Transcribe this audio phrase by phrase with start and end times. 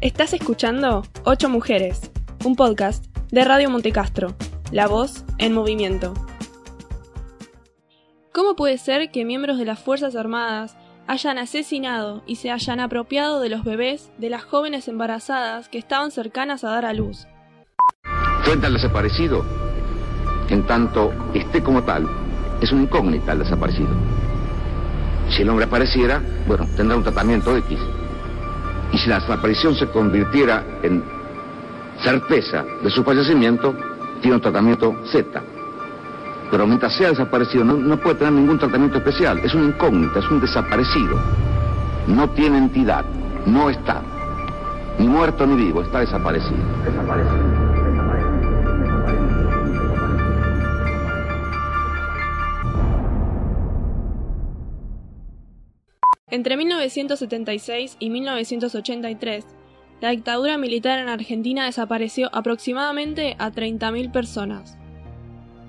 [0.00, 2.10] Estás escuchando Ocho Mujeres,
[2.46, 4.34] un podcast de Radio Montecastro,
[4.72, 6.14] la voz en movimiento.
[8.32, 10.74] ¿Cómo puede ser que miembros de las Fuerzas Armadas
[11.06, 16.12] hayan asesinado y se hayan apropiado de los bebés de las jóvenes embarazadas que estaban
[16.12, 17.26] cercanas a dar a luz?
[18.46, 19.44] Cuenta al desaparecido,
[20.48, 22.08] en tanto esté como tal,
[22.62, 23.90] es una incógnita el desaparecido.
[25.28, 27.78] Si el hombre apareciera, bueno, tendrá un tratamiento X.
[28.92, 31.02] Y si la desaparición se convirtiera en
[32.02, 33.74] certeza de su fallecimiento,
[34.20, 35.42] tiene un tratamiento Z.
[36.50, 39.38] Pero mientras sea desaparecido, no, puede tener ningún tratamiento especial.
[39.38, 41.16] Es una incógnita, es un desaparecido.
[42.08, 43.04] No tiene entidad,
[43.46, 44.02] no está.
[44.98, 46.58] Ni muerto ni vivo, está desaparecido.
[46.84, 47.69] Desaparecido.
[56.30, 59.44] Entre 1976 y 1983,
[60.00, 64.78] la dictadura militar en Argentina desapareció aproximadamente a 30.000 personas.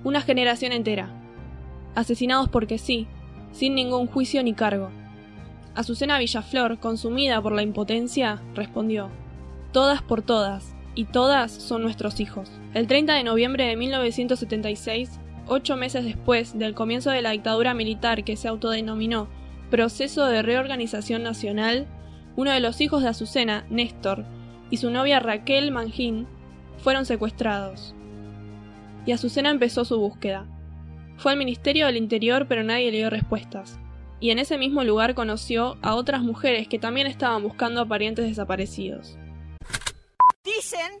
[0.04, 1.10] Una generación entera.
[1.96, 3.08] Asesinados porque sí,
[3.50, 4.90] sin ningún juicio ni cargo.
[5.74, 9.10] Azucena Villaflor, consumida por la impotencia, respondió,
[9.72, 12.50] Todas por todas, y todas son nuestros hijos.
[12.74, 15.18] El 30 de noviembre de 1976,
[15.48, 19.28] ocho meses después del comienzo de la dictadura militar que se autodenominó
[19.72, 21.86] proceso de reorganización nacional,
[22.36, 24.26] uno de los hijos de Azucena, Néstor,
[24.68, 26.26] y su novia Raquel Mangín
[26.76, 27.94] fueron secuestrados.
[29.06, 30.46] Y Azucena empezó su búsqueda.
[31.16, 33.78] Fue al Ministerio del Interior pero nadie le dio respuestas.
[34.20, 38.26] Y en ese mismo lugar conoció a otras mujeres que también estaban buscando a parientes
[38.26, 39.16] desaparecidos.
[40.44, 41.00] Dicen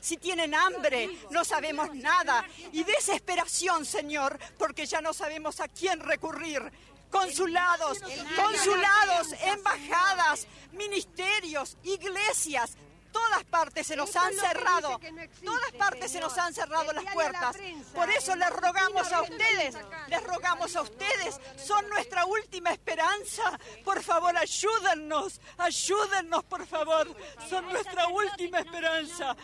[0.00, 2.44] si tienen hambre, no sabemos nada.
[2.72, 6.70] Y desesperación, Señor, porque ya no sabemos a quién recurrir.
[7.10, 8.00] Consulados,
[8.36, 12.76] consulados, embajadas, ministerios, iglesias,
[13.12, 15.00] todas partes se nos han cerrado,
[15.44, 17.56] todas partes se nos han cerrado las puertas.
[17.94, 19.74] Por eso les rogamos a ustedes,
[20.08, 23.58] les rogamos a ustedes, son nuestra última esperanza.
[23.84, 27.14] Por favor, ayúdennos, ayúdennos, por favor,
[27.48, 29.36] son nuestra última esperanza.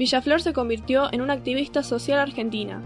[0.00, 2.80] Villaflor se convirtió en una activista social argentina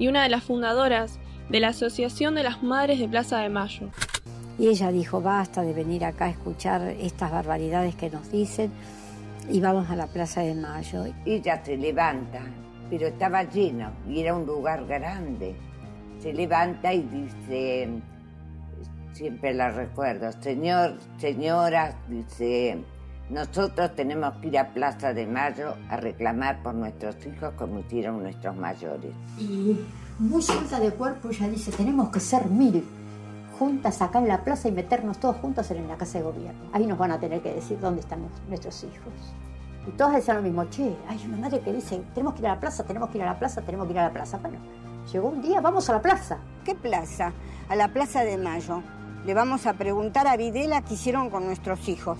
[0.00, 3.90] y una de las fundadoras de la Asociación de las Madres de Plaza de Mayo.
[4.58, 8.72] Y ella dijo, basta de venir acá a escuchar estas barbaridades que nos dicen
[9.48, 11.04] y vamos a la Plaza de Mayo.
[11.24, 12.42] Ella se levanta,
[12.90, 15.54] pero estaba lleno y era un lugar grande.
[16.18, 17.90] Se levanta y dice,
[19.12, 22.78] siempre la recuerdo, señor, señora, dice,
[23.28, 28.22] nosotros tenemos que ir a Plaza de Mayo a reclamar por nuestros hijos como hicieron
[28.22, 29.12] nuestros mayores.
[29.38, 29.80] Y
[30.18, 32.84] muy suelta de cuerpo ella dice, tenemos que ser mil
[33.58, 36.70] juntas acá en la plaza y meternos todos juntos en la casa de gobierno.
[36.72, 39.12] Ahí nos van a tener que decir dónde están nuestros hijos.
[39.86, 42.54] Y todas decían lo mismo, che, hay una madre que dice, tenemos que ir a
[42.54, 44.38] la plaza, tenemos que ir a la plaza, tenemos que ir a la plaza.
[44.38, 44.58] Bueno,
[45.12, 46.38] llegó un día, vamos a la plaza.
[46.64, 47.32] ¿Qué plaza?
[47.68, 48.82] A la Plaza de Mayo.
[49.24, 52.18] Le vamos a preguntar a Videla qué hicieron con nuestros hijos.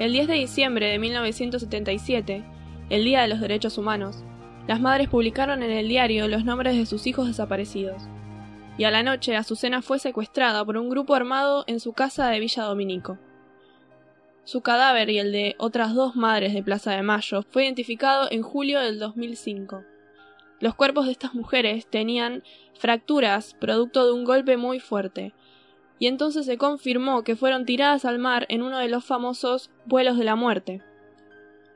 [0.00, 2.42] El 10 de diciembre de 1977,
[2.88, 4.24] el Día de los Derechos Humanos,
[4.66, 8.04] las madres publicaron en el diario los nombres de sus hijos desaparecidos.
[8.78, 12.40] Y a la noche Azucena fue secuestrada por un grupo armado en su casa de
[12.40, 13.18] Villa Dominico.
[14.44, 18.40] Su cadáver y el de otras dos madres de Plaza de Mayo fue identificado en
[18.40, 19.84] julio del 2005.
[20.60, 25.34] Los cuerpos de estas mujeres tenían fracturas producto de un golpe muy fuerte,
[26.00, 30.16] y entonces se confirmó que fueron tiradas al mar en uno de los famosos vuelos
[30.16, 30.82] de la muerte.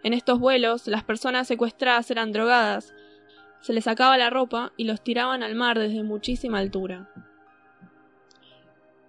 [0.03, 2.94] En estos vuelos, las personas secuestradas eran drogadas,
[3.61, 7.11] se les sacaba la ropa y los tiraban al mar desde muchísima altura.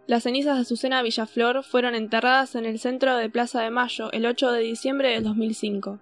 [0.05, 4.25] Las cenizas de Azucena Villaflor fueron enterradas en el centro de Plaza de Mayo el
[4.25, 5.99] 8 de diciembre del 2005.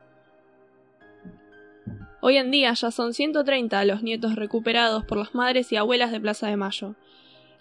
[2.20, 6.20] Hoy en día ya son 130 los nietos recuperados por las madres y abuelas de
[6.20, 6.96] Plaza de Mayo,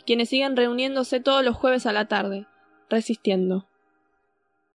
[0.04, 2.46] quienes siguen reuniéndose todos los jueves a la tarde,
[2.88, 3.68] resistiendo.